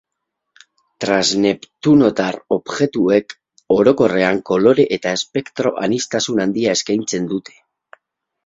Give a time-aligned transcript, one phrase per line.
[1.03, 3.35] Transneptunotar objektuek
[3.77, 7.59] orokorrean kolore eta espektro aniztasun handia eskaintzen dute.